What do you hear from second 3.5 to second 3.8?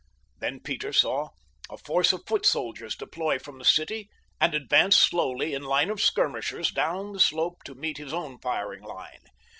the